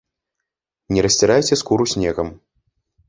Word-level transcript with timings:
Не 0.97 1.03
расцірайце 1.07 1.53
скуру 1.63 1.83
снегам. 1.93 2.27